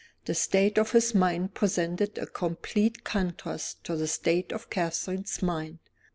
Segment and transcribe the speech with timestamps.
[0.25, 5.77] The state of his mind presented a complete contrast to the state of Catherine's mind.